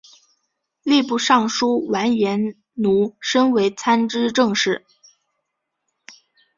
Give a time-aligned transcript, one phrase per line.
[0.85, 4.83] 吏部尚书完颜奴申为参知政事。